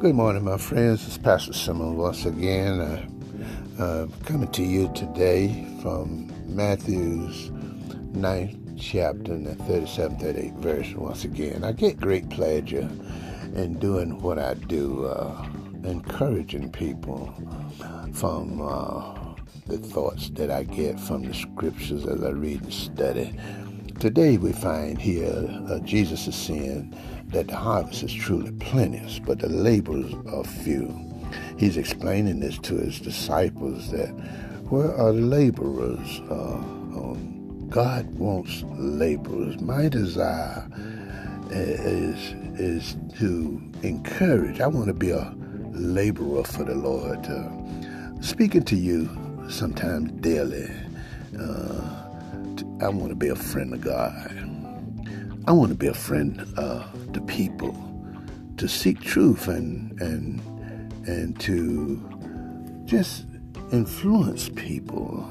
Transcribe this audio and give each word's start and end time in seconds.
Good 0.00 0.14
morning, 0.14 0.44
my 0.44 0.58
friends. 0.58 1.04
It's 1.08 1.18
Pastor 1.18 1.52
Simmons 1.52 1.96
once 1.96 2.24
again, 2.24 2.80
uh, 2.80 3.82
uh, 3.82 4.06
coming 4.26 4.48
to 4.52 4.62
you 4.62 4.92
today 4.94 5.66
from 5.82 6.32
Matthew's 6.46 7.50
9th 8.12 8.78
chapter 8.80 9.32
and 9.32 9.44
the 9.44 9.56
37th, 9.64 10.22
38th 10.22 10.58
verse. 10.60 10.94
Once 10.94 11.24
again, 11.24 11.64
I 11.64 11.72
get 11.72 11.98
great 11.98 12.30
pleasure 12.30 12.88
in 13.56 13.80
doing 13.80 14.22
what 14.22 14.38
I 14.38 14.54
do, 14.54 15.06
uh, 15.06 15.44
encouraging 15.82 16.70
people 16.70 17.34
from 18.12 18.62
uh, 18.62 19.34
the 19.66 19.78
thoughts 19.78 20.30
that 20.30 20.52
I 20.52 20.62
get 20.62 21.00
from 21.00 21.24
the 21.24 21.34
scriptures 21.34 22.06
as 22.06 22.22
I 22.22 22.30
read 22.30 22.62
and 22.62 22.72
study. 22.72 23.36
Today 24.00 24.36
we 24.36 24.52
find 24.52 24.96
here 24.96 25.48
uh, 25.68 25.80
Jesus 25.80 26.28
is 26.28 26.36
saying 26.36 26.94
that 27.30 27.48
the 27.48 27.56
harvest 27.56 28.04
is 28.04 28.14
truly 28.14 28.52
plenteous, 28.52 29.18
but 29.18 29.40
the 29.40 29.48
laborers 29.48 30.14
are 30.32 30.44
few. 30.44 30.94
He's 31.58 31.76
explaining 31.76 32.38
this 32.38 32.58
to 32.58 32.76
his 32.76 33.00
disciples 33.00 33.90
that 33.90 34.10
where 34.70 34.94
are 34.94 35.12
the 35.12 35.20
laborers? 35.20 36.20
Uh, 36.30 36.58
um, 36.94 37.66
God 37.70 38.06
wants 38.14 38.62
laborers. 38.76 39.60
My 39.60 39.88
desire 39.88 40.64
is 41.50 42.34
is 42.56 42.96
to 43.18 43.60
encourage. 43.82 44.60
I 44.60 44.68
want 44.68 44.86
to 44.86 44.94
be 44.94 45.10
a 45.10 45.34
laborer 45.72 46.44
for 46.44 46.62
the 46.62 46.76
Lord. 46.76 47.26
Uh, 47.26 47.50
speaking 48.20 48.62
to 48.62 48.76
you 48.76 49.08
sometimes 49.50 50.12
daily. 50.20 50.70
Uh, 51.36 52.07
I 52.80 52.88
want 52.88 53.08
to 53.08 53.16
be 53.16 53.28
a 53.28 53.34
friend 53.36 53.74
of 53.74 53.80
God. 53.80 54.12
I 55.48 55.52
want 55.52 55.70
to 55.70 55.76
be 55.76 55.88
a 55.88 55.94
friend 55.94 56.46
uh, 56.56 56.86
to 57.12 57.20
people, 57.22 57.74
to 58.56 58.68
seek 58.68 59.00
truth 59.00 59.48
and 59.48 60.00
and 60.00 60.40
and 61.08 61.40
to 61.40 62.82
just 62.84 63.26
influence 63.72 64.48
people. 64.50 65.26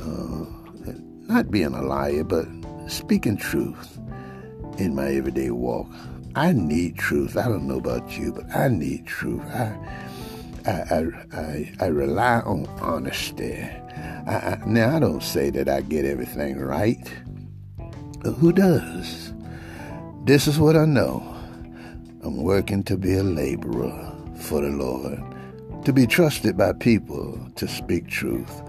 Uh, 0.00 0.46
not 1.28 1.50
being 1.50 1.74
a 1.74 1.82
liar, 1.82 2.24
but 2.24 2.46
speaking 2.88 3.36
truth 3.36 3.98
in 4.78 4.94
my 4.94 5.08
everyday 5.12 5.50
walk. 5.50 5.86
I 6.34 6.52
need 6.52 6.98
truth. 6.98 7.36
I 7.36 7.44
don't 7.44 7.68
know 7.68 7.78
about 7.78 8.18
you, 8.18 8.32
but 8.32 8.50
I 8.56 8.68
need 8.68 9.06
truth. 9.06 9.42
I 9.42 9.76
I, 10.66 11.06
I, 11.32 11.72
I, 11.80 11.86
rely 11.86 12.40
on 12.40 12.66
honesty. 12.80 13.66
I, 14.28 14.60
now, 14.66 14.94
I 14.94 15.00
don't 15.00 15.22
say 15.22 15.48
that 15.50 15.70
I 15.70 15.80
get 15.80 16.04
everything 16.04 16.58
right. 16.58 17.10
Who 18.24 18.52
does? 18.52 19.32
This 20.24 20.46
is 20.46 20.58
what 20.58 20.76
I 20.76 20.84
know. 20.84 21.22
I'm 22.22 22.42
working 22.42 22.82
to 22.84 22.98
be 22.98 23.14
a 23.14 23.22
laborer 23.22 24.14
for 24.40 24.60
the 24.60 24.68
Lord, 24.68 25.18
to 25.86 25.94
be 25.94 26.06
trusted 26.06 26.58
by 26.58 26.74
people 26.74 27.40
to 27.56 27.66
speak 27.66 28.08
truth 28.08 28.62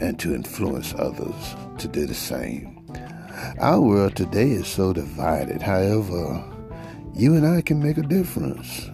and 0.00 0.18
to 0.18 0.34
influence 0.34 0.92
others 0.98 1.54
to 1.78 1.86
do 1.86 2.06
the 2.06 2.14
same. 2.14 2.84
Our 3.60 3.80
world 3.80 4.16
today 4.16 4.50
is 4.50 4.66
so 4.66 4.92
divided. 4.92 5.62
However, 5.62 6.42
you 7.14 7.36
and 7.36 7.46
I 7.46 7.60
can 7.62 7.80
make 7.80 7.98
a 7.98 8.02
difference. 8.02 8.90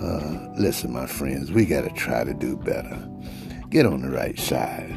Uh, 0.00 0.48
listen, 0.56 0.94
my 0.94 1.06
friends, 1.06 1.52
we 1.52 1.66
got 1.66 1.82
to 1.82 1.90
try 1.90 2.24
to 2.24 2.32
do 2.32 2.56
better. 2.56 3.06
Get 3.74 3.86
on 3.86 4.02
the 4.02 4.10
right 4.10 4.38
side. 4.38 4.94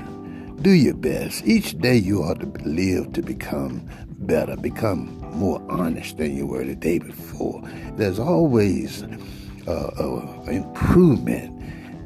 Do 0.61 0.69
your 0.69 0.93
best. 0.93 1.43
Each 1.47 1.75
day 1.79 1.97
you 1.97 2.21
ought 2.21 2.39
to 2.41 2.63
live 2.63 3.11
to 3.13 3.23
become 3.23 3.89
better, 4.19 4.55
become 4.55 5.17
more 5.33 5.59
honest 5.67 6.17
than 6.17 6.37
you 6.37 6.45
were 6.45 6.63
the 6.63 6.75
day 6.75 6.99
before. 6.99 7.59
There's 7.95 8.19
always 8.19 9.01
uh, 9.65 9.71
uh, 9.71 10.43
improvement 10.43 11.59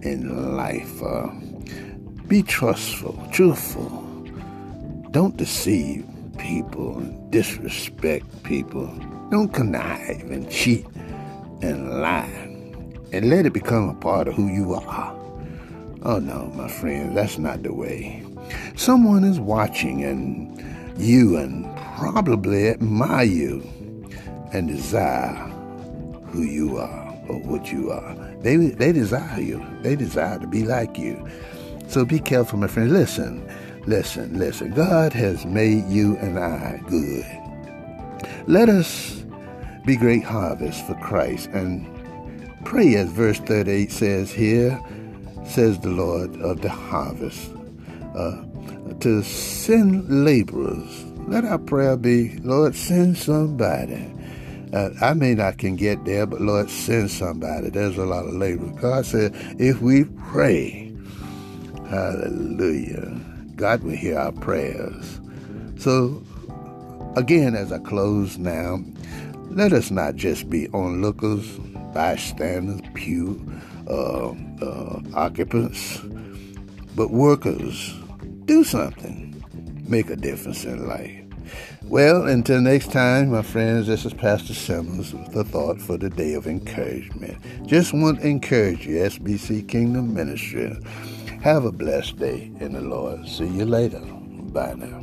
in 0.06 0.56
life. 0.56 1.03
Uh, 1.03 1.28
be 2.29 2.41
trustful, 2.41 3.22
truthful. 3.34 3.90
Don't 5.12 5.35
deceive 5.35 6.06
people, 6.38 7.01
disrespect 7.31 8.44
people. 8.44 8.88
Don't 9.29 9.53
connive 9.53 10.31
and 10.31 10.50
cheat 10.50 10.85
and 11.62 12.00
lie 12.00 12.47
and 13.12 13.29
let 13.29 13.45
it 13.45 13.51
become 13.51 13.90
a 13.90 13.95
part 13.95 14.29
of 14.29 14.35
who 14.35 14.47
you 14.47 14.74
are. 14.74 15.20
Oh 16.03 16.19
no, 16.19 16.51
my 16.56 16.67
friend, 16.67 17.16
that's 17.16 17.38
not 17.38 17.63
the 17.63 17.73
way. 17.73 18.23
Someone 18.75 19.23
is 19.23 19.39
watching 19.39 20.03
and 20.03 21.00
you 21.00 21.38
and 21.38 21.66
probably 21.97 22.69
admire 22.69 23.23
you 23.23 23.62
and 24.51 24.67
desire 24.67 25.35
who 26.31 26.41
you 26.41 26.78
are 26.78 27.16
or 27.28 27.39
what 27.39 27.72
you 27.72 27.91
are. 27.91 28.16
They 28.41 28.57
they 28.57 28.91
desire 28.91 29.39
you. 29.39 29.66
They 29.81 29.95
desire 29.95 30.39
to 30.39 30.47
be 30.47 30.63
like 30.63 30.97
you. 30.97 31.28
So 31.88 32.06
be 32.06 32.19
careful, 32.19 32.59
my 32.59 32.68
friend. 32.68 32.91
Listen, 32.91 33.47
listen, 33.85 34.38
listen. 34.38 34.72
God 34.72 35.13
has 35.13 35.45
made 35.45 35.88
you 35.88 36.18
and 36.18 36.39
I 36.39 36.81
good. 36.88 37.25
Let 38.47 38.69
us 38.69 39.23
be 39.85 39.95
great 39.95 40.23
harvest 40.23 40.85
for 40.88 40.95
Christ 40.95 41.50
and 41.53 41.85
Pray 42.63 42.95
as 42.95 43.09
verse 43.09 43.39
38 43.39 43.91
says 43.91 44.31
here, 44.31 44.79
says 45.46 45.79
the 45.79 45.90
Lord 45.90 46.35
of 46.41 46.62
the 46.62 46.69
harvest, 46.69 47.52
uh, 48.16 48.44
to 49.00 49.24
send 49.24 50.25
laborers. 50.25 51.06
Let 51.28 51.46
our 51.46 51.59
prayer 51.59 51.97
be, 51.97 52.38
Lord, 52.40 52.75
send 52.75 53.18
somebody. 53.18 54.13
Uh, 54.74 54.90
I 55.01 55.13
may 55.13 55.34
not 55.35 55.57
can 55.57 55.75
get 55.75 56.06
there, 56.06 56.25
but 56.25 56.41
Lord, 56.41 56.69
send 56.69 57.12
somebody. 57.12 57.69
There's 57.69 57.97
a 57.97 58.06
lot 58.06 58.25
of 58.25 58.34
laborers. 58.34 58.80
God 58.80 59.06
said, 59.06 59.34
if 59.59 59.81
we 59.81 60.06
pray, 60.30 60.94
hallelujah, 61.90 63.19
God 63.56 63.84
will 63.84 63.96
hear 63.96 64.18
our 64.18 64.31
prayers. 64.31 65.19
So, 65.78 66.24
again, 67.16 67.56
as 67.56 67.72
I 67.72 67.80
close 67.80 68.38
now, 68.38 68.80
let 69.50 69.74
us 69.74 69.91
not 69.91 70.16
just 70.16 70.50
be 70.50 70.69
onlookers 70.69 71.59
bystanders, 71.94 72.81
pew 72.94 73.40
uh, 73.88 74.34
uh, 74.62 75.02
occupants, 75.13 76.00
but 76.96 77.12
workers. 77.12 77.94
Do 78.46 78.63
something. 78.63 79.44
Make 79.88 80.09
a 80.09 80.16
difference 80.16 80.66
in 80.66 80.88
life. 80.88 81.22
Well, 81.84 82.28
until 82.28 82.62
next 82.62 82.91
time, 82.91 83.31
my 83.31 83.41
friends, 83.41 83.88
this 83.88 84.06
is 84.06 84.13
Pastor 84.13 84.53
Simmons 84.53 85.13
with 85.13 85.35
a 85.35 85.44
thought 85.44 85.81
for 85.81 85.97
the 85.97 86.09
day 86.09 86.34
of 86.34 86.47
encouragement. 86.47 87.38
Just 87.68 87.94
want 87.94 88.22
to 88.22 88.28
encourage 88.28 88.85
you, 88.88 88.97
SBC 88.97 89.68
Kingdom 89.68 90.13
Ministry. 90.13 90.78
Have 91.41 91.66
a 91.66 91.72
blessed 91.72 92.18
day 92.18 92.51
in 92.59 92.74
the 92.74 92.81
Lord. 92.81 93.28
See 93.28 93.47
you 93.47 93.66
later. 93.66 94.00
Bye 94.00 94.74
now. 94.75 95.00